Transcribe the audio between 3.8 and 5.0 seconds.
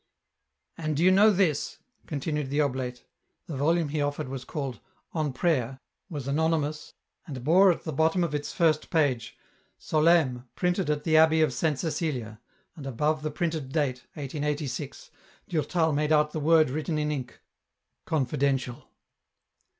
he offered was called"